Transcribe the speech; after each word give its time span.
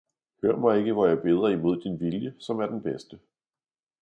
Hør 0.41 0.55
mig 0.55 0.79
ikke, 0.79 0.93
hvor 0.93 1.07
jeg 1.07 1.21
beder 1.21 1.47
imod 1.47 1.81
din 1.81 1.99
vilje, 1.99 2.33
som 2.39 2.59
er 2.59 2.65
den 2.65 2.81
bedste! 2.81 3.19